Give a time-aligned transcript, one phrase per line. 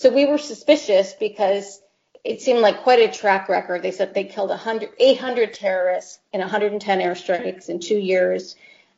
[0.00, 1.82] So we were suspicious because
[2.22, 3.82] it seemed like quite a track record.
[3.82, 8.54] They said they killed 100, 800 terrorists in 110 airstrikes in two years,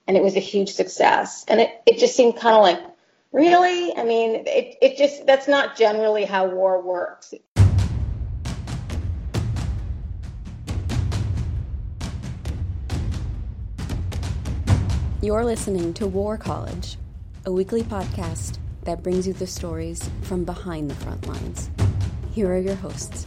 [0.06, 1.46] and it was a huge success.
[1.48, 2.80] And it, it just seemed kind of like,
[3.32, 3.96] really?
[3.96, 7.32] I mean, it, it just, that's not generally how war works.
[15.22, 16.98] You're listening to War College,
[17.46, 21.70] a weekly podcast that brings you the stories from behind the front lines.
[22.32, 23.26] Here are your hosts.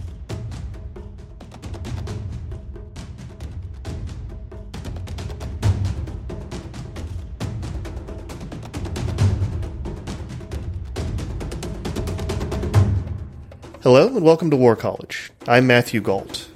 [13.83, 15.29] Hello and welcome to War College.
[15.45, 16.47] I'm Matthew Gault.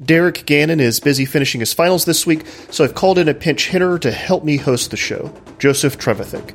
[0.00, 3.68] Derek Gannon is busy finishing his finals this week, so I've called in a pinch
[3.68, 6.54] hitter to help me host the show, Joseph Trevithick.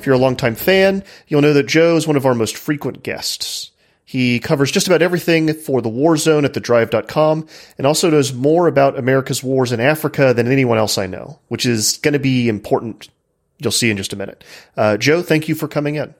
[0.00, 3.02] If you're a longtime fan, you'll know that Joe is one of our most frequent
[3.02, 3.70] guests.
[4.06, 8.66] He covers just about everything for the War Zone at thedrive.com and also knows more
[8.66, 12.48] about America's wars in Africa than anyone else I know, which is going to be
[12.48, 13.10] important.
[13.58, 14.42] You'll see in just a minute.
[14.74, 16.14] Uh, Joe, thank you for coming in.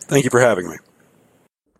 [0.00, 0.76] Thank you for having me.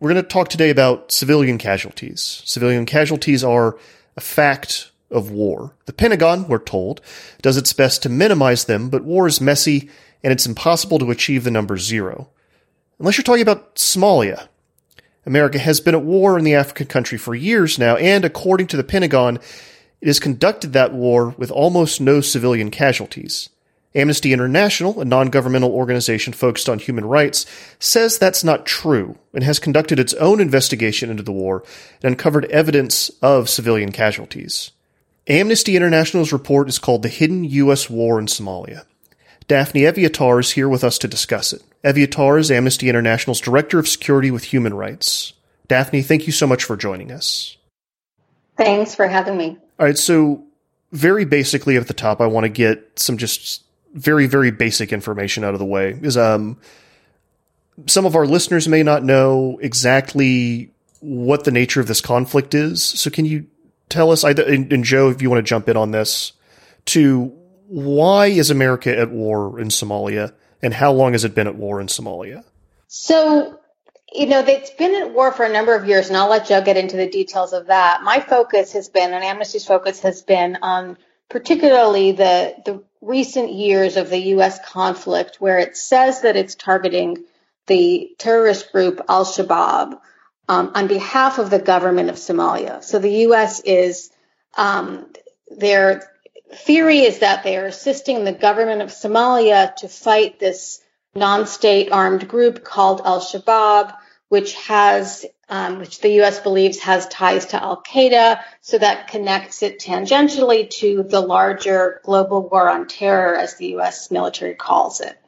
[0.00, 2.42] We're going to talk today about civilian casualties.
[2.44, 3.78] Civilian casualties are
[4.18, 5.74] a fact of war.
[5.86, 7.00] The Pentagon, we're told,
[7.40, 9.88] does its best to minimize them, but war is messy
[10.22, 12.28] and it's impossible to achieve the number zero.
[12.98, 14.48] Unless you're talking about Somalia.
[15.24, 18.76] America has been at war in the African country for years now, and according to
[18.76, 19.38] the Pentagon,
[20.00, 23.50] it has conducted that war with almost no civilian casualties.
[23.94, 27.46] Amnesty International, a non governmental organization focused on human rights,
[27.78, 31.64] says that's not true and has conducted its own investigation into the war
[32.02, 34.72] and uncovered evidence of civilian casualties.
[35.26, 37.90] Amnesty International's report is called The Hidden U.S.
[37.90, 38.84] War in Somalia.
[39.48, 41.62] Daphne Eviatar is here with us to discuss it.
[41.82, 45.32] Eviatar is Amnesty International's Director of Security with Human Rights.
[45.68, 47.56] Daphne, thank you so much for joining us.
[48.56, 49.56] Thanks for having me.
[49.78, 50.44] All right, so
[50.92, 53.64] very basically at the top, I want to get some just
[53.94, 56.58] very very basic information out of the way is um
[57.86, 60.70] some of our listeners may not know exactly
[61.00, 63.46] what the nature of this conflict is so can you
[63.88, 64.38] tell us and,
[64.72, 66.32] and joe if you want to jump in on this
[66.84, 67.32] to
[67.68, 71.80] why is america at war in somalia and how long has it been at war
[71.80, 72.42] in somalia
[72.86, 73.58] so
[74.12, 76.62] you know it's been at war for a number of years and i'll let joe
[76.62, 80.58] get into the details of that my focus has been and amnesty's focus has been
[80.62, 80.96] on
[81.28, 84.58] particularly the the recent years of the U.S.
[84.66, 87.24] conflict, where it says that it's targeting
[87.66, 89.98] the terrorist group Al Shabaab
[90.48, 92.82] um, on behalf of the government of Somalia.
[92.82, 93.60] So the U.S.
[93.60, 94.10] is
[94.56, 95.06] um,
[95.48, 96.10] their
[96.52, 100.80] theory is that they are assisting the government of Somalia to fight this
[101.14, 103.94] non-state armed group called Al Shabaab,
[104.28, 106.40] which has um, which the U.S.
[106.40, 112.46] believes has ties to Al Qaeda, so that connects it tangentially to the larger global
[112.46, 114.10] war on terror, as the U.S.
[114.10, 115.18] military calls it.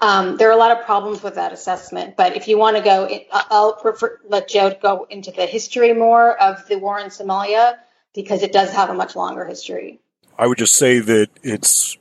[0.00, 2.82] Um, there are a lot of problems with that assessment, but if you want to
[2.82, 7.76] go, I'll prefer, let Joe go into the history more of the war in Somalia
[8.14, 10.00] because it does have a much longer history.
[10.38, 11.96] I would just say that it's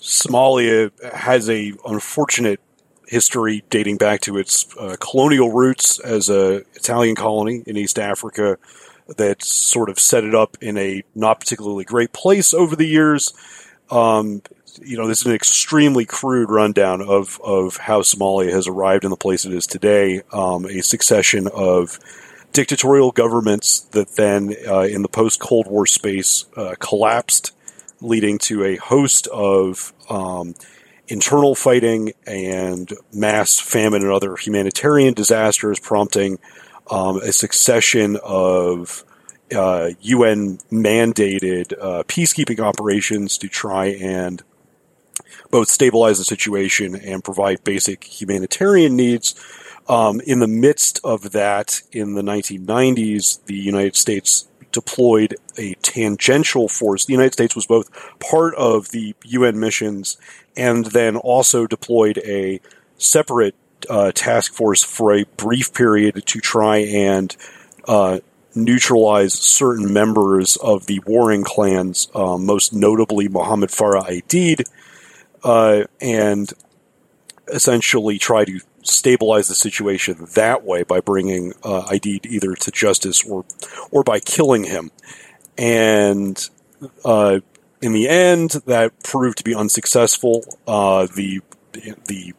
[0.00, 2.60] Somalia has a unfortunate
[3.06, 8.56] history dating back to its uh, colonial roots as a Italian colony in East Africa
[9.16, 13.32] that sort of set it up in a not particularly great place over the years.
[13.90, 14.42] Um,
[14.80, 19.10] you know, this is an extremely crude rundown of, of how Somalia has arrived in
[19.10, 20.22] the place it is today.
[20.32, 21.98] Um, a succession of
[22.52, 27.52] dictatorial governments that then, uh, in the post Cold War space, uh, collapsed,
[28.00, 30.54] leading to a host of um,
[31.08, 36.38] internal fighting and mass famine and other humanitarian disasters, prompting
[36.90, 39.04] um, a succession of
[39.54, 44.42] uh, UN mandated uh, peacekeeping operations to try and
[45.50, 49.34] both stabilize the situation and provide basic humanitarian needs.
[49.88, 56.68] Um, in the midst of that, in the 1990s, the United States deployed a tangential
[56.68, 57.04] force.
[57.04, 60.16] The United States was both part of the UN missions
[60.56, 62.60] and then also deployed a
[62.98, 63.54] separate
[63.88, 67.34] uh, task force for a brief period to try and
[67.88, 68.20] uh,
[68.54, 74.68] neutralize certain members of the warring clans, uh, most notably Muhammad Farah Aidid,
[75.44, 76.52] uh, and
[77.48, 83.44] essentially try to stabilize the situation that way by bringing uh, either to justice or
[83.90, 84.90] or by killing him.
[85.56, 86.48] And
[87.04, 87.40] uh,
[87.82, 90.44] in the end, that proved to be unsuccessful.
[90.66, 91.40] Uh, the
[92.06, 92.34] the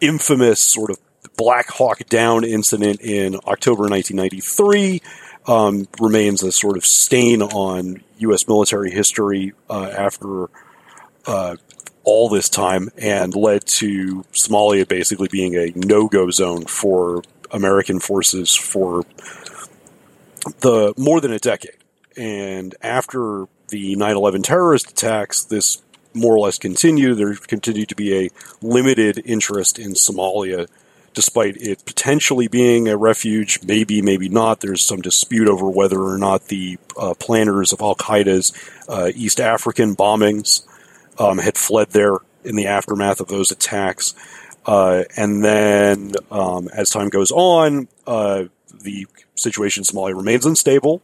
[0.00, 0.98] infamous sort of
[1.36, 5.00] Black Hawk Down incident in October 1993
[5.46, 8.46] um, remains a sort of stain on U.S.
[8.46, 10.48] military history uh, after
[11.26, 11.56] uh,
[12.04, 18.00] all this time and led to Somalia basically being a no go zone for American
[18.00, 19.04] forces for
[20.60, 21.76] the more than a decade.
[22.16, 25.82] And after the 9 11 terrorist attacks, this
[26.14, 27.16] more or less continued.
[27.16, 30.68] There continued to be a limited interest in Somalia
[31.14, 34.60] despite it potentially being a refuge, maybe, maybe not.
[34.60, 38.52] There's some dispute over whether or not the uh, planners of Al Qaeda's
[38.88, 40.66] uh, East African bombings
[41.22, 44.14] um, had fled there in the aftermath of those attacks.
[44.66, 48.44] Uh, and then, um, as time goes on, uh,
[48.82, 51.02] the situation in Somalia remains unstable.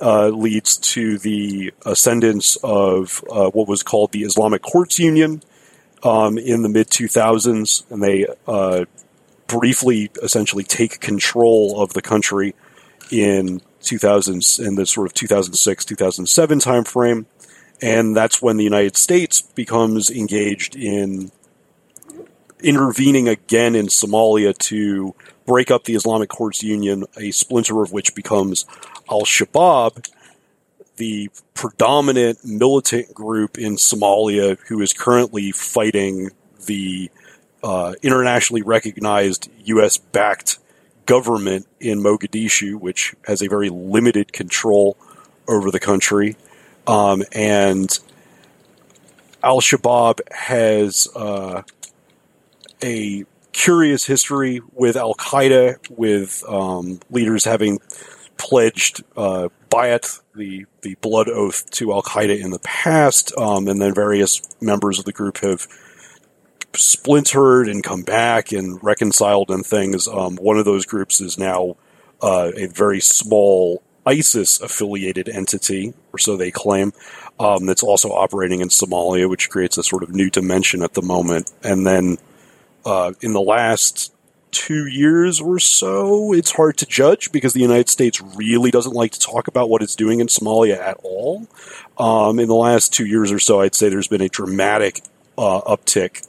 [0.00, 5.42] Uh, leads to the ascendance of uh, what was called the Islamic Courts Union
[6.04, 8.26] um, in the mid 2000s, and they
[9.48, 12.54] briefly essentially take control of the country
[13.10, 17.24] in 2000s in the sort of 2006 2007 timeframe
[17.80, 21.30] and that's when the United States becomes engaged in
[22.60, 25.14] intervening again in Somalia to
[25.46, 28.66] break up the Islamic Courts Union, a splinter of which becomes
[29.10, 30.08] Al Shabaab,
[30.96, 36.30] the predominant militant group in Somalia who is currently fighting
[36.66, 37.10] the
[37.62, 39.96] uh, internationally recognized U.S.
[39.98, 40.58] backed
[41.06, 44.96] government in Mogadishu, which has a very limited control
[45.48, 46.36] over the country.
[46.88, 47.98] Um, and
[49.42, 51.62] Al Shabaab has uh,
[52.82, 57.78] a curious history with Al Qaeda, with um, leaders having
[58.38, 63.82] pledged uh, bayat, the, the blood oath, to Al Qaeda in the past, um, and
[63.82, 65.66] then various members of the group have
[66.74, 70.08] splintered and come back and reconciled and things.
[70.08, 71.76] Um, one of those groups is now
[72.22, 76.92] uh, a very small ISIS affiliated entity, or so they claim,
[77.38, 81.02] um, that's also operating in Somalia, which creates a sort of new dimension at the
[81.02, 81.52] moment.
[81.62, 82.18] And then
[82.84, 84.12] uh, in the last
[84.50, 89.12] two years or so, it's hard to judge because the United States really doesn't like
[89.12, 91.46] to talk about what it's doing in Somalia at all.
[91.98, 95.02] Um, in the last two years or so, I'd say there's been a dramatic
[95.36, 96.26] uh, uptick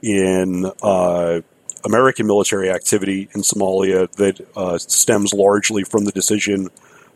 [0.00, 1.40] in uh,
[1.84, 6.68] American military activity in Somalia that uh, stems largely from the decision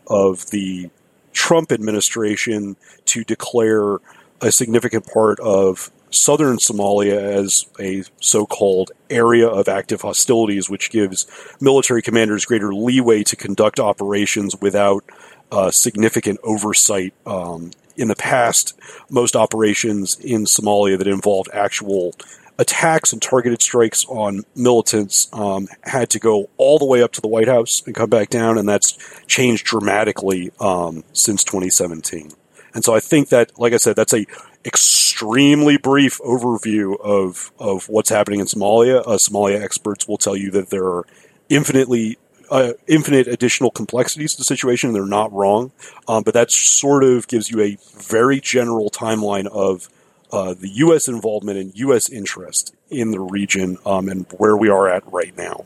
[0.07, 0.89] of the
[1.33, 2.75] Trump administration
[3.05, 3.97] to declare
[4.41, 10.91] a significant part of southern Somalia as a so called area of active hostilities, which
[10.91, 11.25] gives
[11.61, 15.03] military commanders greater leeway to conduct operations without
[15.51, 17.13] uh, significant oversight.
[17.25, 18.77] Um, in the past,
[19.09, 22.13] most operations in Somalia that involved actual
[22.57, 27.21] attacks and targeted strikes on militants um, had to go all the way up to
[27.21, 28.97] the White House and come back down, and that's
[29.27, 32.31] changed dramatically um, since 2017.
[32.73, 34.25] And so I think that, like I said, that's a
[34.63, 39.01] extremely brief overview of of what's happening in Somalia.
[39.01, 41.05] Uh, Somalia experts will tell you that there are
[41.49, 42.17] infinitely
[42.49, 44.89] uh, infinite additional complexities to the situation.
[44.89, 45.71] And they're not wrong,
[46.07, 49.89] um, but that sort of gives you a very general timeline of
[50.31, 51.07] uh, the U.S.
[51.07, 52.09] involvement and U.S.
[52.09, 55.65] interest in the region um, and where we are at right now.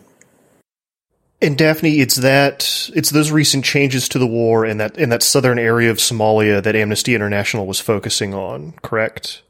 [1.42, 5.22] And Daphne, it's that it's those recent changes to the war in that in that
[5.22, 9.44] southern area of Somalia that Amnesty International was focusing on, correct?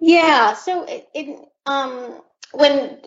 [0.00, 0.54] Yeah.
[0.54, 2.20] So it, it um,
[2.52, 2.98] when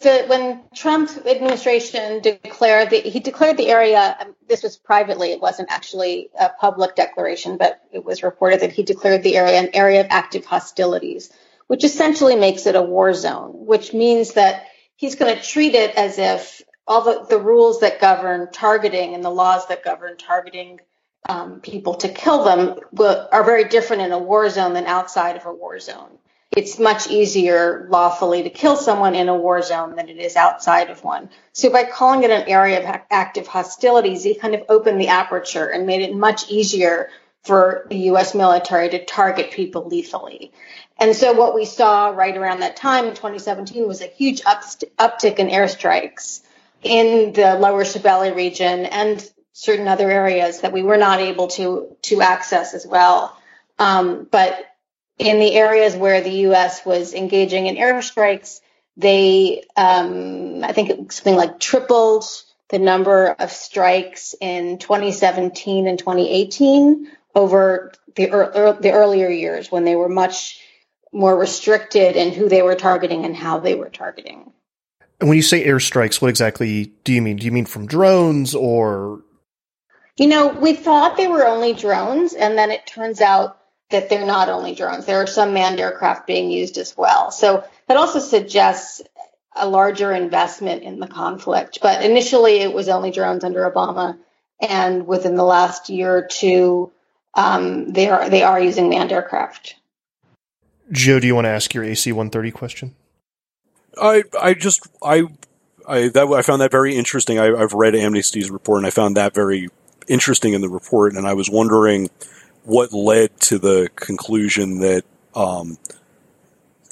[0.00, 4.16] the when Trump administration declared the he declared the area.
[4.20, 8.72] Um, this was privately; it wasn't actually a public declaration, but it was reported that
[8.72, 11.30] he declared the area an area of active hostilities,
[11.66, 13.66] which essentially makes it a war zone.
[13.66, 14.66] Which means that
[14.96, 19.24] he's going to treat it as if all the, the rules that govern targeting and
[19.24, 20.80] the laws that govern targeting
[21.28, 25.36] um, people to kill them will, are very different in a war zone than outside
[25.36, 26.18] of a war zone.
[26.56, 30.90] It's much easier lawfully to kill someone in a war zone than it is outside
[30.90, 31.30] of one.
[31.52, 35.66] So by calling it an area of active hostilities, he kind of opened the aperture
[35.66, 37.08] and made it much easier
[37.44, 38.34] for the U.S.
[38.34, 40.52] military to target people lethally.
[40.98, 45.38] And so what we saw right around that time in 2017 was a huge uptick
[45.38, 46.42] in airstrikes
[46.82, 51.96] in the lower Shabelle region and certain other areas that we were not able to
[52.02, 53.36] to access as well.
[53.78, 54.66] Um, but
[55.20, 56.84] in the areas where the U.S.
[56.86, 58.60] was engaging in airstrikes,
[58.96, 62.24] they, um, I think something like tripled
[62.70, 69.84] the number of strikes in 2017 and 2018 over the, er, the earlier years when
[69.84, 70.58] they were much
[71.12, 74.52] more restricted in who they were targeting and how they were targeting.
[75.20, 77.36] And when you say airstrikes, what exactly do you mean?
[77.36, 79.20] Do you mean from drones or?
[80.16, 83.59] You know, we thought they were only drones, and then it turns out
[83.90, 85.04] that they're not only drones.
[85.04, 87.30] There are some manned aircraft being used as well.
[87.30, 89.02] So that also suggests
[89.54, 91.78] a larger investment in the conflict.
[91.82, 94.16] But initially, it was only drones under Obama,
[94.60, 96.92] and within the last year or two,
[97.34, 99.76] um, they are they are using manned aircraft.
[100.92, 102.94] Joe, do you want to ask your AC 130 question?
[104.00, 105.24] I I just I
[105.88, 107.38] I that I found that very interesting.
[107.38, 109.68] I, I've read Amnesty's report and I found that very
[110.08, 112.08] interesting in the report, and I was wondering
[112.64, 115.78] what led to the conclusion that um,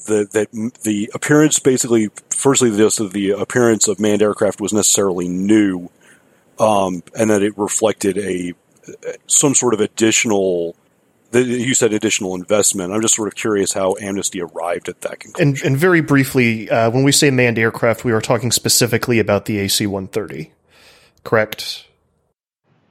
[0.07, 5.91] the, that the appearance, basically, firstly, just the appearance of manned aircraft was necessarily new,
[6.59, 8.55] um, and that it reflected a
[9.27, 10.75] some sort of additional.
[11.31, 12.91] You said additional investment.
[12.91, 15.49] I'm just sort of curious how Amnesty arrived at that conclusion.
[15.49, 19.45] And, and very briefly, uh, when we say manned aircraft, we are talking specifically about
[19.45, 20.53] the AC-130,
[21.25, 21.85] correct?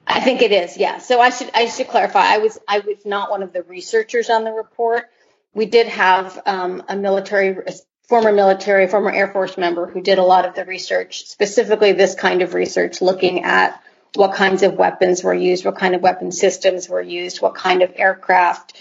[0.08, 1.00] I think it is, yeah.
[1.00, 2.22] So I should I should clarify.
[2.22, 5.06] I was I was not one of the researchers on the report.
[5.54, 7.74] We did have um, a military, a
[8.08, 12.16] former military, former Air Force member who did a lot of the research, specifically this
[12.16, 13.82] kind of research, looking at
[14.16, 17.82] what kinds of weapons were used, what kind of weapon systems were used, what kind
[17.82, 18.78] of aircraft.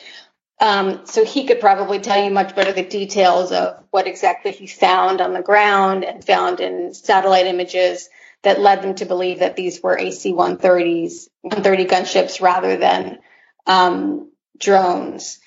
[0.61, 4.67] Um, so he could probably tell you much better the details of what exactly he
[4.67, 8.09] found on the ground and found in satellite images
[8.43, 13.19] that led them to believe that these were AC-130s, 130 gunships rather than
[13.67, 15.39] um, drones.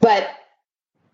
[0.00, 0.28] But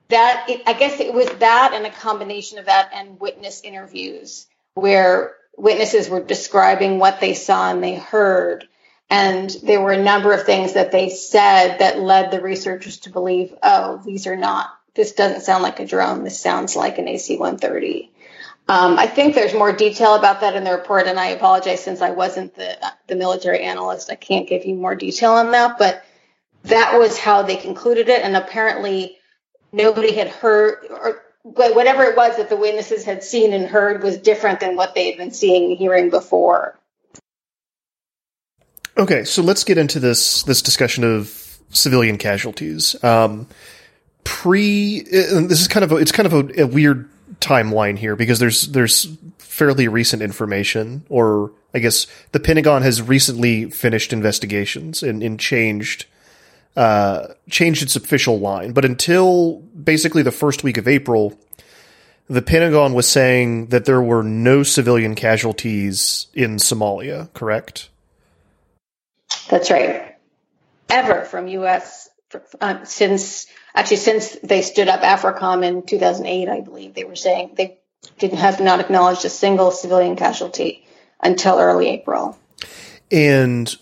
[0.08, 4.46] that, it, I guess it was that and a combination of that and witness interviews
[4.74, 8.66] where witnesses were describing what they saw and they heard.
[9.08, 13.10] And there were a number of things that they said that led the researchers to
[13.10, 16.24] believe, oh, these are not, this doesn't sound like a drone.
[16.24, 18.10] This sounds like an AC 130.
[18.70, 22.00] Um, I think there's more detail about that in the report, and I apologize since
[22.00, 24.12] I wasn't the the military analyst.
[24.12, 26.04] I can't give you more detail on that, but
[26.62, 29.18] that was how they concluded it, and apparently
[29.72, 34.18] nobody had heard or whatever it was that the witnesses had seen and heard was
[34.18, 36.78] different than what they had been seeing and hearing before.
[38.96, 43.02] Okay, so let's get into this this discussion of civilian casualties.
[43.02, 43.48] Um,
[44.22, 47.08] pre, uh, this is kind of a, it's kind of a, a weird
[47.40, 49.08] timeline here because there's there's
[49.38, 56.06] fairly recent information, or I guess the Pentagon has recently finished investigations and, and changed
[56.76, 58.72] uh, changed its official line.
[58.72, 61.38] But until basically the first week of April,
[62.28, 67.32] the Pentagon was saying that there were no civilian casualties in Somalia.
[67.34, 67.88] Correct?
[69.48, 70.16] That's right.
[70.88, 72.08] Ever from U.S.
[72.60, 77.52] Uh, since actually since they stood up AFRICOM in 2008, I believe they were saying
[77.56, 77.78] they
[78.18, 80.86] didn't have not acknowledged a single civilian casualty
[81.22, 82.38] until early April.
[83.10, 83.74] And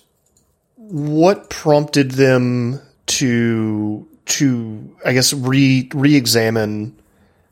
[0.77, 6.97] what prompted them to to I guess re re-examine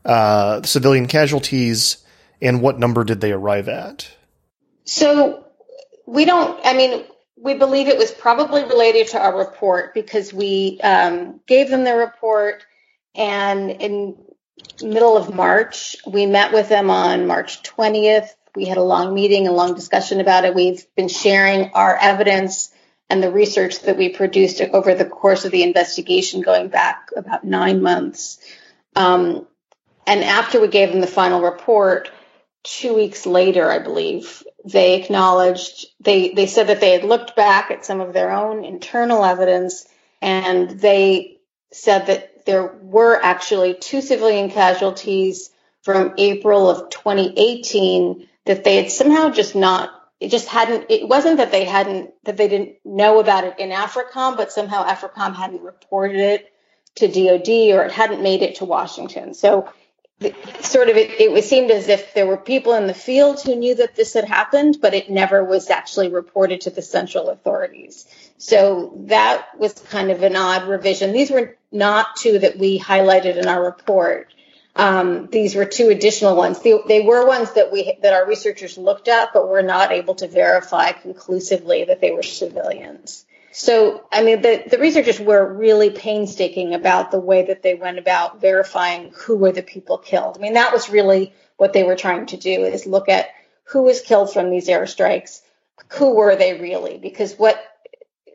[0.05, 1.97] uh, civilian casualties,
[2.41, 4.09] and what number did they arrive at?
[4.85, 5.45] So
[6.05, 6.59] we don't.
[6.65, 7.03] I mean,
[7.39, 11.95] we believe it was probably related to our report because we um, gave them the
[11.95, 12.63] report,
[13.15, 14.17] and in
[14.81, 18.29] middle of March, we met with them on March 20th.
[18.55, 20.55] We had a long meeting, a long discussion about it.
[20.55, 22.73] We've been sharing our evidence
[23.09, 27.43] and the research that we produced over the course of the investigation, going back about
[27.43, 28.39] nine months.
[28.95, 29.47] Um,
[30.05, 32.11] and after we gave them the final report,
[32.63, 37.71] two weeks later, I believe, they acknowledged, they, they said that they had looked back
[37.71, 39.87] at some of their own internal evidence
[40.21, 41.37] and they
[41.71, 48.91] said that there were actually two civilian casualties from April of 2018 that they had
[48.91, 53.19] somehow just not it just hadn't it wasn't that they hadn't that they didn't know
[53.19, 56.53] about it in AFRICOM, but somehow AFRICOM hadn't reported it
[56.95, 59.33] to DOD or it hadn't made it to Washington.
[59.35, 59.71] So
[60.61, 63.75] sort of it, it seemed as if there were people in the field who knew
[63.75, 68.07] that this had happened, but it never was actually reported to the central authorities.
[68.37, 71.13] So that was kind of an odd revision.
[71.13, 74.33] These were not two that we highlighted in our report.
[74.75, 76.59] Um, these were two additional ones.
[76.59, 80.15] They, they, were ones that we that our researchers looked at, but were not able
[80.15, 83.25] to verify conclusively that they were civilians.
[83.51, 87.97] So, I mean, the, the researchers were really painstaking about the way that they went
[87.97, 90.37] about verifying who were the people killed.
[90.37, 93.29] I mean, that was really what they were trying to do is look at
[93.63, 95.41] who was killed from these airstrikes,
[95.93, 96.97] who were they really?
[96.97, 97.61] Because what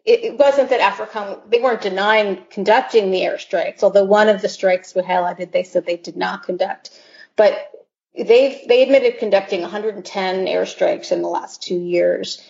[0.05, 4.49] it, it wasn't that AFRICOM, they weren't denying conducting the airstrikes, although one of the
[4.49, 6.91] strikes we highlighted, they said they did not conduct.
[7.37, 7.71] But
[8.15, 12.43] they've, they admitted conducting 110 airstrikes in the last two years.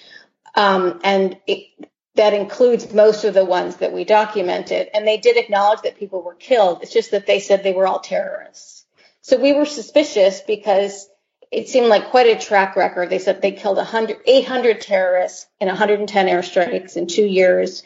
[0.54, 1.66] Um, and it,
[2.14, 4.88] that includes most of the ones that we documented.
[4.92, 6.82] And they did acknowledge that people were killed.
[6.82, 8.84] It's just that they said they were all terrorists.
[9.22, 11.08] So we were suspicious because
[11.50, 13.08] it seemed like quite a track record.
[13.08, 17.82] They said they killed 100, 800 terrorists in 110 airstrikes in two years,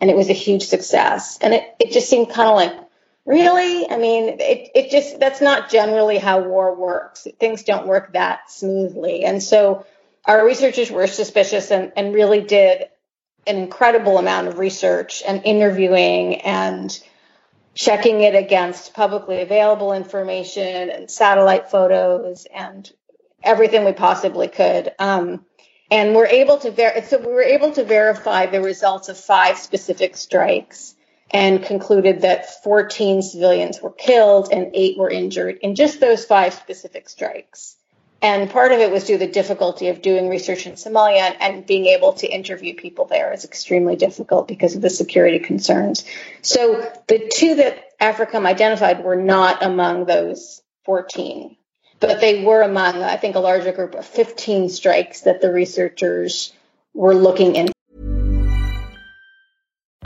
[0.00, 1.38] and it was a huge success.
[1.40, 2.88] And it, it just seemed kind of like,
[3.24, 3.88] really?
[3.88, 7.26] I mean, it, it just, that's not generally how war works.
[7.38, 9.24] Things don't work that smoothly.
[9.24, 9.86] And so
[10.24, 12.86] our researchers were suspicious and, and really did
[13.50, 16.98] an incredible amount of research and interviewing and
[17.74, 22.90] checking it against publicly available information and satellite photos and
[23.42, 24.92] everything we possibly could.
[24.98, 25.44] Um,
[25.90, 29.58] and we're able to ver- so we were able to verify the results of five
[29.58, 30.94] specific strikes
[31.30, 36.54] and concluded that 14 civilians were killed and eight were injured in just those five
[36.54, 37.76] specific strikes.
[38.22, 41.66] And part of it was due to the difficulty of doing research in Somalia and
[41.66, 46.04] being able to interview people there is extremely difficult because of the security concerns.
[46.42, 51.56] So the two that AFRICOM identified were not among those 14,
[51.98, 56.52] but they were among, I think, a larger group of 15 strikes that the researchers
[56.92, 57.72] were looking into.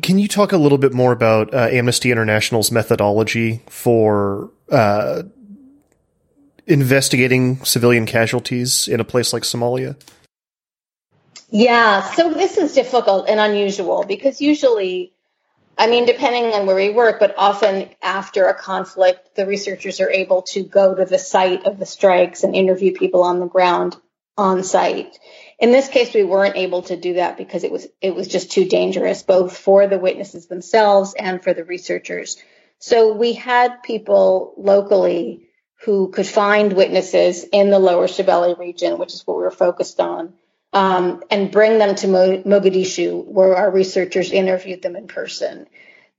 [0.00, 5.22] Can you talk a little bit more about uh, Amnesty International's methodology for uh,
[6.66, 9.96] investigating civilian casualties in a place like Somalia?
[11.50, 15.12] Yeah, so this is difficult and unusual because usually,
[15.76, 20.10] I mean, depending on where we work, but often after a conflict, the researchers are
[20.10, 23.96] able to go to the site of the strikes and interview people on the ground
[24.38, 25.18] on site.
[25.62, 28.50] In this case, we weren't able to do that because it was it was just
[28.50, 32.36] too dangerous, both for the witnesses themselves and for the researchers.
[32.80, 35.48] So we had people locally
[35.84, 40.00] who could find witnesses in the lower Shabelle region, which is what we were focused
[40.00, 40.34] on
[40.72, 45.68] um, and bring them to Mogadishu, where our researchers interviewed them in person.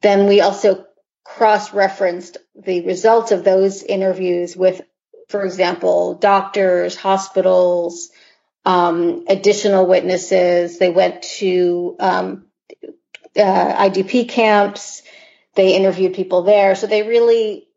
[0.01, 0.85] Then we also
[1.25, 4.81] cross referenced the results of those interviews with,
[5.27, 8.09] for example, doctors, hospitals,
[8.65, 10.77] um, additional witnesses.
[10.77, 12.45] They went to um,
[13.37, 15.03] uh, IDP camps.
[15.55, 16.75] They interviewed people there.
[16.75, 17.67] So they really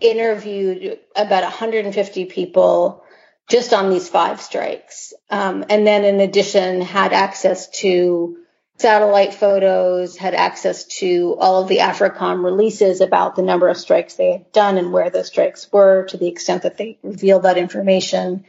[0.00, 3.04] interviewed about 150 people
[3.48, 5.12] just on these five strikes.
[5.30, 8.38] Um, and then in addition, had access to
[8.78, 14.14] satellite photos, had access to all of the AFRICOM releases about the number of strikes
[14.14, 17.58] they had done and where those strikes were to the extent that they revealed that
[17.58, 18.44] information.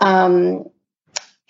[0.00, 0.70] Um,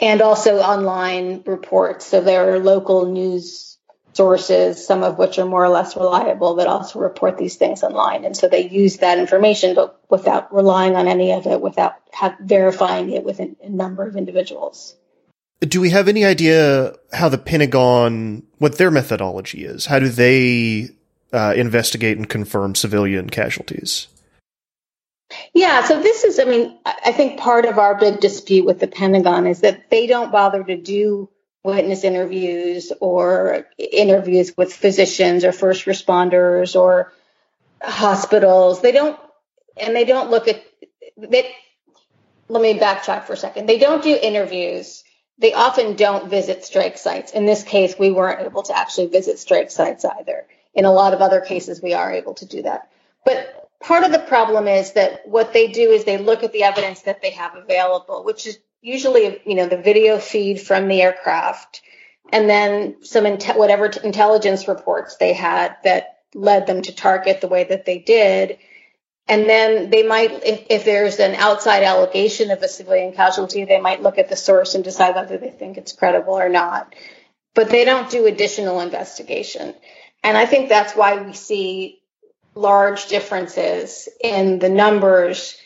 [0.00, 2.06] and also online reports.
[2.06, 3.70] So there are local news
[4.12, 8.24] sources, some of which are more or less reliable, that also report these things online.
[8.24, 12.36] And so they use that information, but without relying on any of it, without have,
[12.40, 14.96] verifying it with a, number of individuals.
[15.60, 19.86] Do we have any idea how the Pentagon, what their methodology is?
[19.86, 20.90] How do they
[21.32, 24.08] uh, investigate and confirm civilian casualties?
[25.54, 28.86] Yeah, so this is, I mean, I think part of our big dispute with the
[28.86, 31.28] Pentagon is that they don't bother to do
[31.62, 37.12] witness interviews or interviews with physicians or first responders or
[37.82, 38.80] hospitals.
[38.80, 39.18] They don't,
[39.76, 40.62] and they don't look at,
[41.16, 41.54] they,
[42.48, 43.68] let me backtrack for a second.
[43.68, 45.04] They don't do interviews.
[45.38, 47.32] They often don't visit strike sites.
[47.32, 50.46] In this case, we weren't able to actually visit strike sites either.
[50.74, 52.90] In a lot of other cases, we are able to do that.
[53.24, 56.64] But part of the problem is that what they do is they look at the
[56.64, 61.02] evidence that they have available, which is usually, you know, the video feed from the
[61.02, 61.82] aircraft
[62.32, 67.40] and then some inte- whatever t- intelligence reports they had that led them to target
[67.40, 68.58] the way that they did.
[69.26, 73.80] And then they might, if, if there's an outside allegation of a civilian casualty, they
[73.80, 76.94] might look at the source and decide whether they think it's credible or not.
[77.54, 79.74] But they don't do additional investigation.
[80.22, 81.99] And I think that's why we see
[82.54, 85.56] large differences in the numbers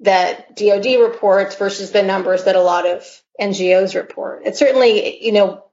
[0.00, 3.04] that DoD reports versus the numbers that a lot of
[3.40, 4.42] NGOs report.
[4.44, 5.64] It's certainly, you know,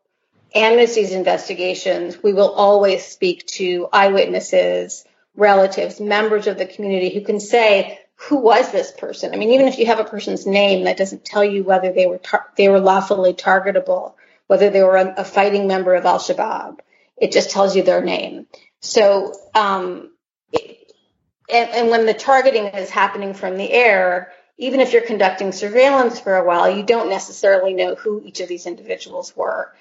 [0.54, 5.06] Amnesty's investigations, we will always speak to eyewitnesses,
[5.36, 9.34] relatives, members of the community who can say, who was this person?
[9.34, 12.06] I mean, even if you have a person's name, that doesn't tell you whether they
[12.06, 14.14] were tar- they were lawfully targetable,
[14.48, 16.80] whether they were a, a fighting member of Al Shabaab.
[17.18, 18.46] It just tells you their name.
[18.82, 20.12] So, um,
[21.52, 26.20] and, and when the targeting is happening from the air, even if you're conducting surveillance
[26.20, 29.74] for a while, you don't necessarily know who each of these individuals were.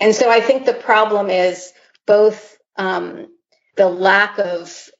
[0.00, 1.72] And so I think the problem is
[2.06, 3.28] both um,
[3.76, 4.90] the lack of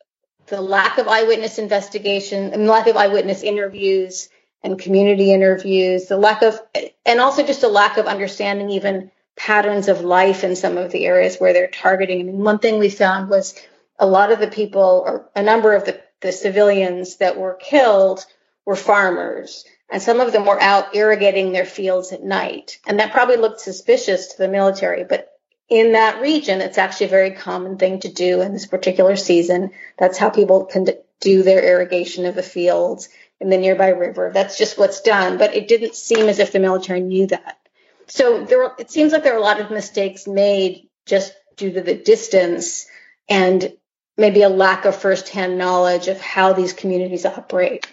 [0.47, 4.29] the lack of eyewitness investigation and lack of eyewitness interviews
[4.62, 6.61] and community interviews, the lack of,
[7.05, 11.05] and also just a lack of understanding even patterns of life in some of the
[11.05, 12.21] areas where they're targeting.
[12.21, 13.55] I mean, one thing we found was
[13.99, 18.25] a lot of the people, or a number of the, the civilians that were killed,
[18.65, 19.65] were farmers.
[19.91, 22.79] And some of them were out irrigating their fields at night.
[22.87, 25.33] And that probably looked suspicious to the military, but
[25.69, 29.73] in that region, it's actually a very common thing to do in this particular season.
[29.99, 30.87] That's how people can
[31.21, 33.09] do their irrigation of the fields
[33.41, 34.31] in the nearby river.
[34.33, 35.39] That's just what's done.
[35.39, 37.59] But it didn't seem as if the military knew that.
[38.07, 41.73] So there, were, it seems like there are a lot of mistakes made just due
[41.73, 42.87] to the distance
[43.29, 43.73] and
[44.16, 47.87] maybe a lack of firsthand knowledge of how these communities operate.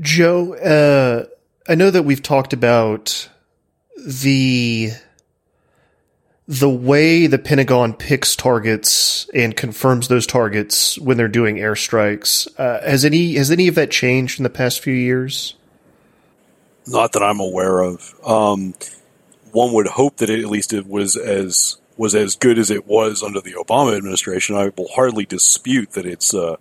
[0.00, 1.26] Joe, uh,
[1.70, 3.28] I know that we've talked about
[3.96, 4.92] the
[6.48, 12.48] the way the Pentagon picks targets and confirms those targets when they're doing airstrikes.
[12.58, 15.54] Uh, has any has any of that changed in the past few years?
[16.86, 18.14] Not that I'm aware of.
[18.24, 18.74] Um,
[19.50, 22.86] one would hope that it, at least it was as was as good as it
[22.86, 24.56] was under the Obama administration.
[24.56, 26.56] I will hardly dispute that it's uh,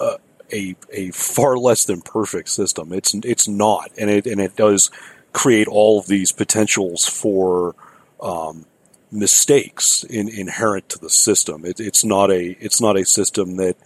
[0.00, 0.16] uh,
[0.52, 2.92] a a far less than perfect system.
[2.92, 4.90] It's it's not, and it and it does
[5.32, 7.74] create all of these potentials for
[8.22, 8.66] um,
[9.10, 11.64] mistakes in, inherent to the system.
[11.64, 13.76] It, it's not a it's not a system that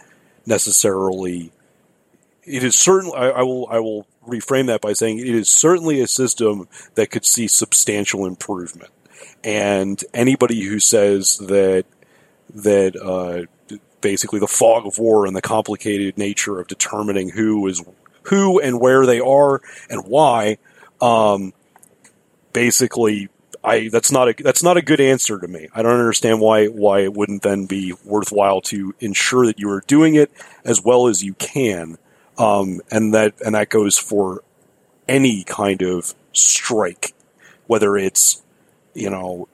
[0.46, 1.52] necessarily.
[2.44, 3.16] It is certainly.
[3.16, 3.68] I, I will.
[3.68, 8.26] I will reframe that by saying it is certainly a system that could see substantial
[8.26, 8.90] improvement.
[9.44, 11.84] And anybody who says that
[12.54, 17.82] that uh, basically the fog of war and the complicated nature of determining who is
[18.24, 20.58] who and where they are and why,
[21.00, 21.52] um,
[22.52, 23.28] basically,
[23.64, 25.68] I that's not a that's not a good answer to me.
[25.74, 29.82] I don't understand why why it wouldn't then be worthwhile to ensure that you are
[29.86, 30.30] doing it
[30.64, 31.98] as well as you can,
[32.36, 34.42] um, and that and that goes for
[35.08, 37.14] any kind of strike,
[37.66, 38.42] whether it's
[38.94, 39.48] you know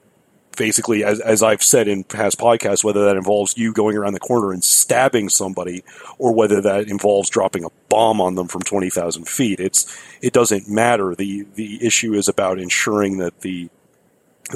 [0.57, 4.19] basically, as, as I've said in past podcasts, whether that involves you going around the
[4.19, 5.83] corner and stabbing somebody,
[6.17, 9.85] or whether that involves dropping a bomb on them from twenty thousand feet, it's
[10.21, 11.15] it doesn't matter.
[11.15, 13.69] the The issue is about ensuring that the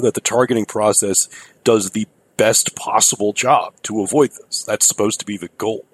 [0.00, 1.28] that the targeting process
[1.64, 4.64] does the best possible job to avoid this.
[4.64, 5.84] That's supposed to be the goal.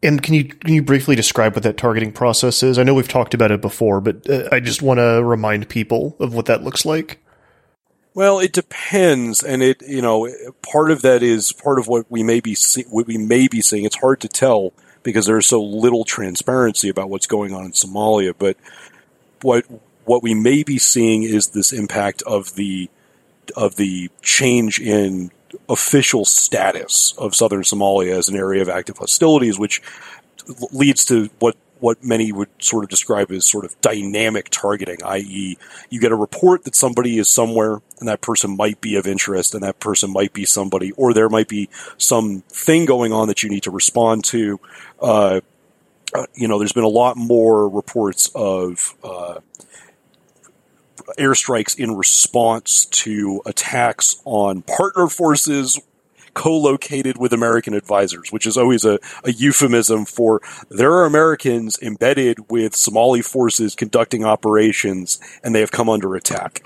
[0.00, 2.78] And can you can you briefly describe what that targeting process is?
[2.78, 6.16] I know we've talked about it before, but uh, I just want to remind people
[6.20, 7.20] of what that looks like.
[8.18, 10.28] Well, it depends, and it you know
[10.60, 13.60] part of that is part of what we may be see, what we may be
[13.60, 13.84] seeing.
[13.84, 14.72] It's hard to tell
[15.04, 18.34] because there's so little transparency about what's going on in Somalia.
[18.36, 18.56] But
[19.42, 19.66] what
[20.04, 22.90] what we may be seeing is this impact of the
[23.56, 25.30] of the change in
[25.68, 29.80] official status of southern Somalia as an area of active hostilities, which
[30.72, 35.58] leads to what what many would sort of describe as sort of dynamic targeting, i.e.,
[35.90, 39.54] you get a report that somebody is somewhere and that person might be of interest
[39.54, 43.42] and that person might be somebody, or there might be some thing going on that
[43.42, 44.60] you need to respond to.
[45.00, 45.40] Uh,
[46.14, 49.40] uh, you know, there's been a lot more reports of uh,
[51.18, 55.78] airstrikes in response to attacks on partner forces
[56.38, 62.48] co-located with American advisors, which is always a, a, euphemism for there are Americans embedded
[62.48, 66.64] with Somali forces conducting operations and they have come under attack.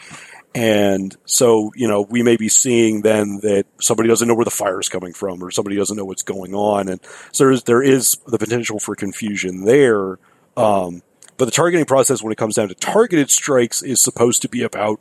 [0.54, 4.50] And so, you know, we may be seeing then that somebody doesn't know where the
[4.50, 6.90] fire is coming from or somebody doesn't know what's going on.
[6.90, 7.00] And
[7.32, 10.18] so there is, there is the potential for confusion there.
[10.54, 11.00] Um,
[11.38, 14.62] but the targeting process, when it comes down to targeted strikes, is supposed to be
[14.62, 15.00] about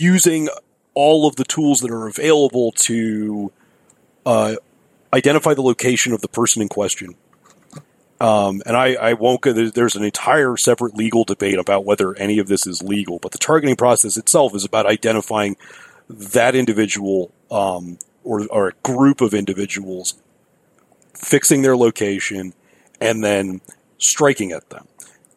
[0.00, 0.48] using
[0.96, 3.52] all of the tools that are available to
[4.24, 4.56] uh,
[5.12, 7.14] identify the location of the person in question
[8.20, 12.38] um, and I, I won't go, there's an entire separate legal debate about whether any
[12.38, 15.56] of this is legal, but the targeting process itself is about identifying
[16.08, 20.14] that individual um, or, or a group of individuals,
[21.14, 22.54] fixing their location,
[23.00, 23.60] and then
[23.98, 24.88] striking at them.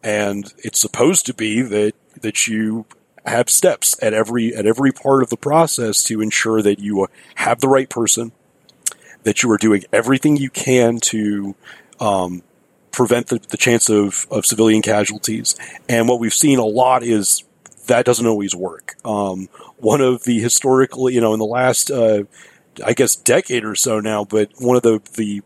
[0.02, 1.92] And it's supposed to be that
[2.22, 2.86] that you
[3.26, 7.06] have steps at every at every part of the process to ensure that you
[7.36, 8.32] have the right person,
[9.22, 11.54] that you are doing everything you can to
[12.00, 12.42] um,
[12.92, 15.56] prevent the, the chance of, of civilian casualties.
[15.88, 17.44] And what we've seen a lot is
[17.86, 18.96] that doesn't always work.
[19.04, 22.24] Um, one of the historical, you know, in the last, uh,
[22.84, 25.42] I guess, decade or so now, but one of the, the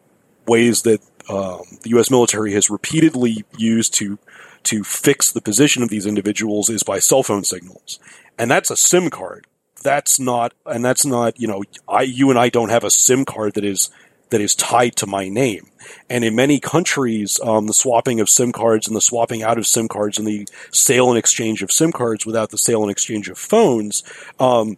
[0.47, 2.11] ways that um, the U.S.
[2.11, 4.19] military has repeatedly used to
[4.65, 7.99] to fix the position of these individuals is by cell phone signals,
[8.39, 9.47] and that's a SIM card.
[9.83, 13.25] That's not, and that's not, you know, I, you and I don't have a SIM
[13.25, 13.91] card that is
[14.31, 15.71] that is tied to my name.
[16.09, 19.67] And in many countries, um, the swapping of SIM cards and the swapping out of
[19.67, 23.29] SIM cards and the sale and exchange of SIM cards without the sale and exchange
[23.29, 24.03] of phones
[24.41, 24.77] um,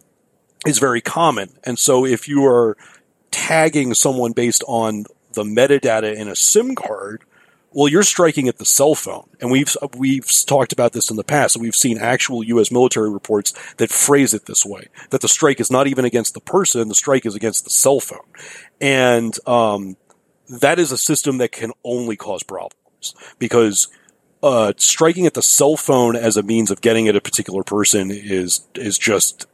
[0.65, 1.49] is very common.
[1.63, 2.77] And so if you are
[3.31, 7.23] tagging someone based on the metadata in a SIM card,
[7.77, 11.23] well, you're striking at the cell phone, and we've we've talked about this in the
[11.23, 11.57] past.
[11.57, 12.71] We've seen actual U.S.
[12.71, 16.39] military reports that phrase it this way: that the strike is not even against the
[16.39, 18.25] person; the strike is against the cell phone,
[18.81, 19.95] and um,
[20.49, 23.89] that is a system that can only cause problems because
[24.41, 28.09] uh, striking at the cell phone as a means of getting at a particular person
[28.09, 29.45] is is just,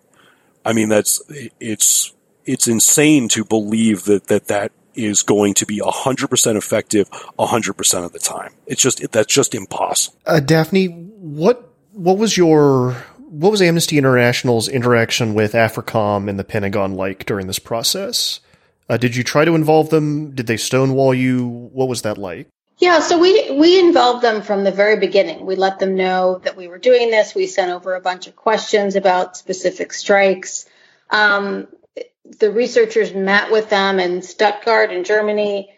[0.64, 1.22] I mean, that's
[1.60, 2.14] it's
[2.46, 8.14] it's insane to believe that that that is going to be 100% effective 100% of
[8.14, 8.54] the time.
[8.68, 10.18] It's just, that's just impossible.
[10.26, 16.44] Uh, Daphne, what, what was your, what was Amnesty International's interaction with AFRICOM and the
[16.44, 18.40] Pentagon like during this process?
[18.90, 20.32] Uh, did you try to involve them?
[20.32, 21.48] Did they stonewall you?
[21.48, 22.48] What was that like?
[22.78, 25.46] Yeah, so we we involved them from the very beginning.
[25.46, 27.34] We let them know that we were doing this.
[27.34, 30.66] We sent over a bunch of questions about specific strikes.
[31.10, 31.68] Um,
[32.26, 35.70] the researchers met with them in Stuttgart in Germany.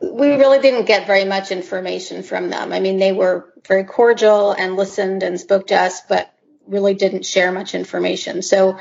[0.00, 2.72] We really didn't get very much information from them.
[2.72, 6.32] I mean, they were very cordial and listened and spoke to us, but
[6.66, 8.42] really didn't share much information.
[8.42, 8.78] So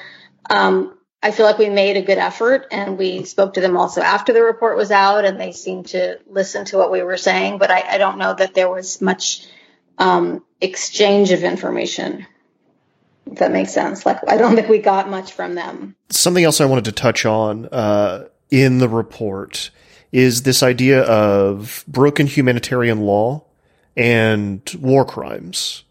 [0.50, 4.02] um, I feel like we made a good effort and we spoke to them also
[4.02, 7.58] after the report was out and they seemed to listen to what we were saying,
[7.58, 9.48] but I, I don't know that there was much
[9.98, 12.28] um, exchange of information.
[13.32, 14.06] If that makes sense.
[14.06, 15.96] Like, I don't think we got much from them.
[16.10, 19.72] Something else I wanted to touch on uh, in the report
[20.12, 23.44] is this idea of broken humanitarian law
[23.96, 25.84] and war crimes,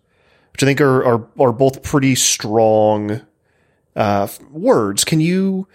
[0.52, 3.20] which I think are are, are both pretty strong
[3.94, 5.04] uh, words.
[5.04, 5.68] Can you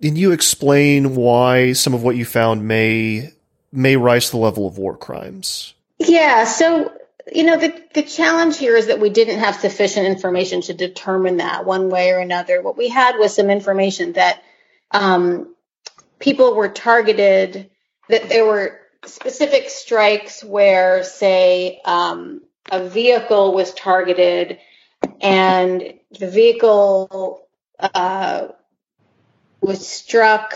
[0.00, 3.32] can you explain why some of what you found may
[3.72, 5.74] may rise to the level of war crimes?
[5.98, 6.44] Yeah.
[6.44, 6.92] So
[7.32, 11.38] you know, the, the challenge here is that we didn't have sufficient information to determine
[11.38, 12.62] that one way or another.
[12.62, 14.42] What we had was some information that
[14.90, 15.54] um,
[16.18, 17.70] people were targeted,
[18.08, 24.58] that there were specific strikes where, say, um, a vehicle was targeted
[25.20, 27.46] and the vehicle
[27.78, 28.48] uh,
[29.60, 30.54] was struck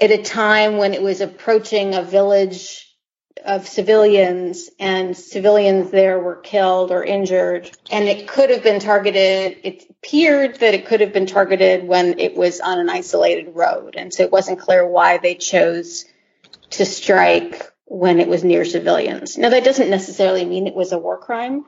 [0.00, 2.91] at a time when it was approaching a village
[3.44, 7.70] of civilians and civilians there were killed or injured.
[7.90, 12.18] And it could have been targeted it appeared that it could have been targeted when
[12.18, 13.94] it was on an isolated road.
[13.96, 16.04] And so it wasn't clear why they chose
[16.70, 19.36] to strike when it was near civilians.
[19.36, 21.64] Now that doesn't necessarily mean it was a war crime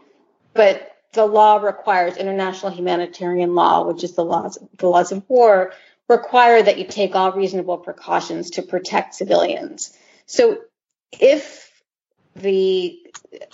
[0.54, 5.72] but the law requires international humanitarian law which is the laws the laws of war
[6.08, 9.96] require that you take all reasonable precautions to protect civilians.
[10.26, 10.58] So
[11.20, 11.70] if
[12.36, 12.98] the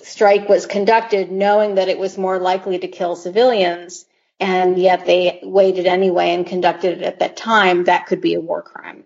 [0.02, 4.06] strike was conducted knowing that it was more likely to kill civilians,
[4.38, 8.40] and yet they waited anyway and conducted it at that time, that could be a
[8.40, 9.04] war crime.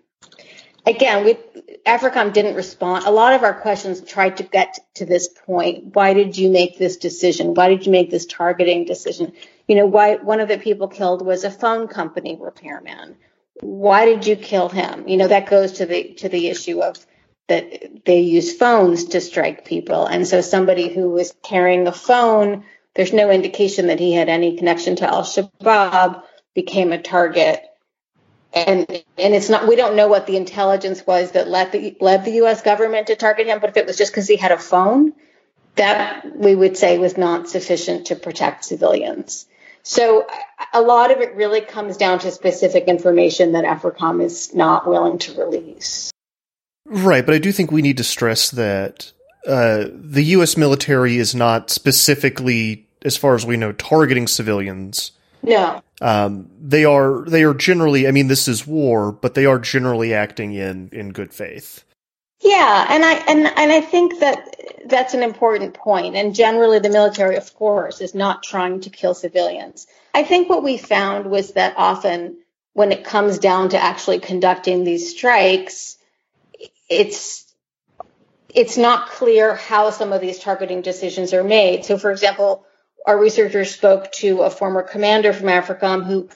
[0.85, 1.37] again, we
[1.85, 3.05] AFRICOM didn't respond.
[3.05, 5.95] A lot of our questions tried to get to this point.
[5.95, 7.53] Why did you make this decision?
[7.53, 9.33] Why did you make this targeting decision?
[9.67, 13.17] You know, why one of the people killed was a phone company repairman.
[13.61, 15.07] Why did you kill him?
[15.07, 17.05] You know, that goes to the to the issue of
[17.47, 20.05] that they use phones to strike people.
[20.05, 24.57] And so somebody who was carrying a phone, there's no indication that he had any
[24.57, 27.61] connection to Al Shabaab, became a target.
[28.53, 32.23] And and it's not we don't know what the intelligence was that led the led
[32.23, 34.57] the US government to target him but if it was just cuz he had a
[34.57, 35.11] phone
[35.75, 39.45] that we would say was not sufficient to protect civilians.
[39.83, 40.25] So
[40.73, 45.19] a lot of it really comes down to specific information that AFRICOM is not willing
[45.19, 46.13] to release
[46.85, 49.11] right but I do think we need to stress that
[49.47, 55.11] uh, the US military is not specifically as far as we know targeting civilians
[55.43, 58.07] no um, they are they are generally.
[58.07, 61.83] I mean, this is war, but they are generally acting in in good faith.
[62.41, 66.15] Yeah, and I and and I think that that's an important point.
[66.15, 69.87] And generally, the military, of course, is not trying to kill civilians.
[70.13, 72.37] I think what we found was that often,
[72.73, 75.97] when it comes down to actually conducting these strikes,
[76.89, 77.45] it's
[78.53, 81.83] it's not clear how some of these targeting decisions are made.
[81.83, 82.65] So, for example,
[83.05, 86.29] our researchers spoke to a former commander from AFRICOM who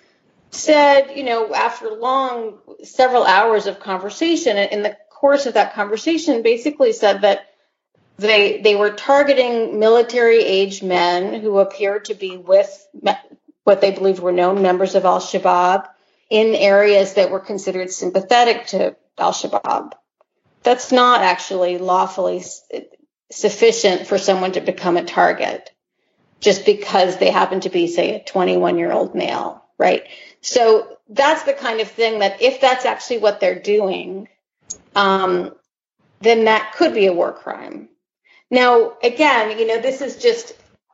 [0.51, 6.41] said, you know, after long, several hours of conversation, in the course of that conversation,
[6.41, 7.47] basically said that
[8.17, 12.87] they they were targeting military aged men who appeared to be with
[13.63, 15.87] what they believed were known members of Al Shabaab
[16.29, 19.93] in areas that were considered sympathetic to Al Shabaab.
[20.63, 22.43] That's not actually lawfully
[23.31, 25.69] sufficient for someone to become a target
[26.39, 30.03] just because they happen to be, say, a 21 year old male, right?
[30.41, 34.27] So that's the kind of thing that if that's actually what they're doing,
[34.95, 35.53] um,
[36.21, 37.89] then that could be a war crime.
[38.51, 40.53] Now, again, you know, this is just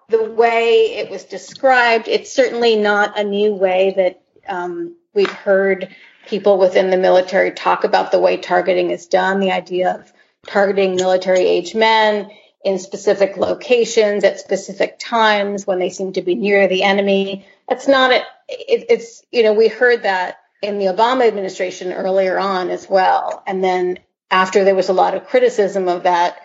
[0.10, 2.08] the way it was described.
[2.08, 5.96] It's certainly not a new way that um, we've heard
[6.28, 10.14] people within the military talk about the way targeting is done, the idea of
[10.48, 12.30] targeting military age men
[12.64, 17.46] in specific locations at specific times when they seem to be near the enemy.
[17.70, 18.24] That's not it.
[18.48, 23.44] It's, you know, we heard that in the Obama administration earlier on as well.
[23.46, 24.00] And then
[24.32, 26.38] after there was a lot of criticism of that,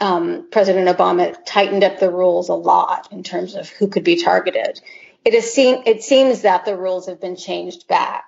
[0.00, 4.22] um, President Obama tightened up the rules a lot in terms of who could be
[4.22, 4.80] targeted.
[5.24, 8.24] It is seen, it seems that the rules have been changed back.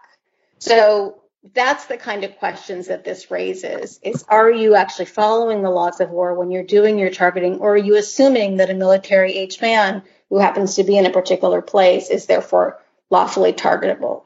[0.62, 1.22] So
[1.55, 6.01] that's the kind of questions that this raises is are you actually following the laws
[6.01, 9.61] of war when you're doing your targeting or are you assuming that a military aged
[9.61, 12.79] man who happens to be in a particular place is therefore
[13.11, 14.22] lawfully targetable?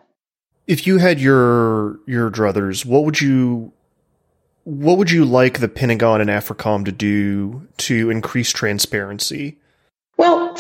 [0.67, 3.73] If you had your your druthers what would you
[4.65, 9.57] what would you like the pentagon and africom to do to increase transparency?
[10.19, 10.55] Well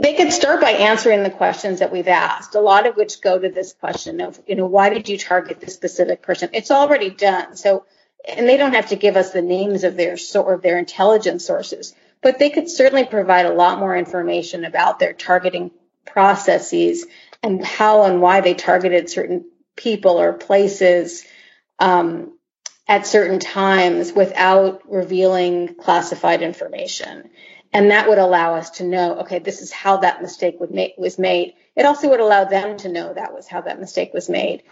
[0.00, 3.38] they could start by answering the questions that we've asked, a lot of which go
[3.38, 6.50] to this question of, you know, why did you target this specific person?
[6.52, 7.56] It's already done.
[7.56, 7.84] So,
[8.26, 11.44] and they don't have to give us the names of their sort of their intelligence
[11.46, 15.70] sources, but they could certainly provide a lot more information about their targeting
[16.04, 17.06] processes
[17.42, 19.44] and how and why they targeted certain
[19.76, 21.24] people or places
[21.78, 22.32] um,
[22.88, 27.30] at certain times without revealing classified information.
[27.72, 31.54] And that would allow us to know, okay, this is how that mistake was made.
[31.74, 34.62] It also would allow them to know that was how that mistake was made.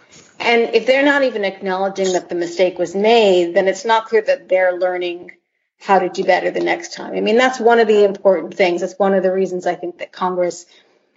[0.40, 4.22] And if they're not even acknowledging that the mistake was made, then it's not clear
[4.22, 5.32] that they're learning
[5.80, 7.14] how to do better the next time.
[7.14, 8.82] I mean, that's one of the important things.
[8.82, 10.64] It's one of the reasons I think that Congress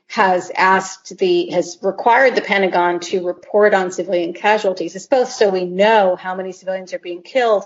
[0.08, 4.96] has asked the, has required the Pentagon to report on civilian casualties.
[4.96, 7.66] It's both so we know how many civilians are being killed,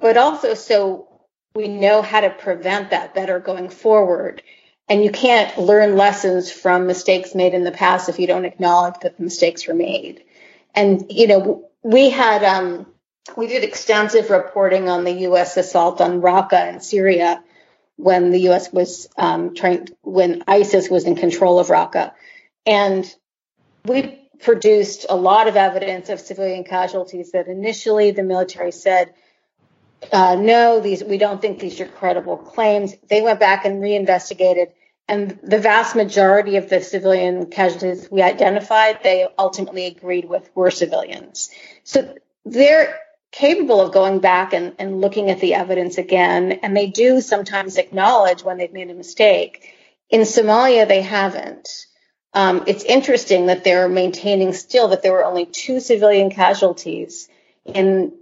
[0.00, 1.08] but also so
[1.56, 4.42] we know how to prevent that better going forward.
[4.88, 8.94] And you can't learn lessons from mistakes made in the past if you don't acknowledge
[9.02, 10.22] that the mistakes were made.
[10.74, 12.86] And, you know, we had, um,
[13.36, 15.56] we did extensive reporting on the U.S.
[15.56, 17.42] assault on Raqqa in Syria
[17.96, 18.72] when the U.S.
[18.72, 22.12] was um, trying, when ISIS was in control of Raqqa.
[22.66, 23.12] And
[23.84, 29.14] we produced a lot of evidence of civilian casualties that initially the military said
[30.12, 32.94] uh, no, these we don't think these are credible claims.
[33.08, 34.72] They went back and reinvestigated,
[35.08, 40.70] and the vast majority of the civilian casualties we identified, they ultimately agreed with were
[40.70, 41.50] civilians.
[41.84, 42.98] So they're
[43.32, 47.76] capable of going back and, and looking at the evidence again, and they do sometimes
[47.76, 49.74] acknowledge when they've made a mistake.
[50.08, 51.68] In Somalia, they haven't.
[52.32, 57.28] Um, it's interesting that they're maintaining still that there were only two civilian casualties
[57.64, 58.12] in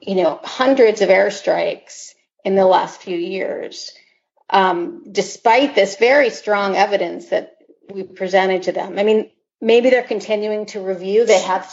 [0.00, 3.92] you know, hundreds of airstrikes in the last few years,
[4.48, 7.56] um, despite this very strong evidence that
[7.90, 8.98] we presented to them.
[8.98, 9.30] I mean,
[9.60, 11.26] maybe they're continuing to review.
[11.26, 11.72] They have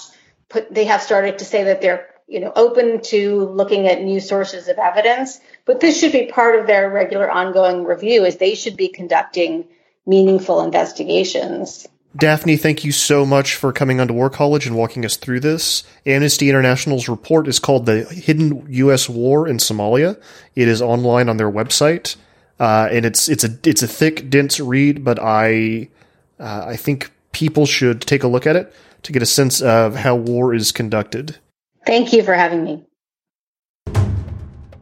[0.50, 4.20] put, they have started to say that they're, you know, open to looking at new
[4.20, 8.56] sources of evidence, but this should be part of their regular ongoing review as they
[8.56, 9.66] should be conducting
[10.06, 11.88] meaningful investigations.
[12.18, 15.84] Daphne, thank you so much for coming onto War College and walking us through this.
[16.06, 19.08] Amnesty International's report is called The Hidden U.S.
[19.08, 20.20] War in Somalia.
[20.56, 22.16] It is online on their website.
[22.60, 25.90] Uh, and it's it's a it's a thick, dense read, but I
[26.40, 29.96] uh, I think people should take a look at it to get a sense of
[29.96, 31.38] how war is conducted.
[31.86, 32.87] Thank you for having me.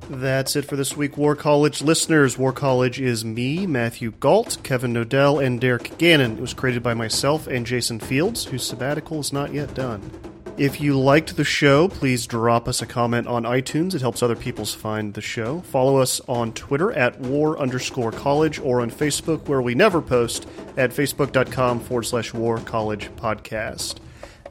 [0.08, 2.38] That's it for this week, War College listeners.
[2.38, 6.38] War College is me, Matthew Gault, Kevin Knodell, and Derek Gannon.
[6.38, 10.12] It was created by myself and Jason Fields, whose sabbatical is not yet done.
[10.58, 13.95] If you liked the show, please drop us a comment on iTunes.
[13.95, 15.62] It helps other people find the show.
[15.62, 20.47] Follow us on Twitter at war underscore college or on Facebook, where we never post,
[20.78, 23.97] at facebook.com forward slash war college podcast.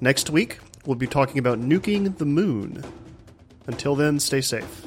[0.00, 2.84] Next week, we'll be talking about nuking the moon.
[3.68, 4.86] Until then, stay safe.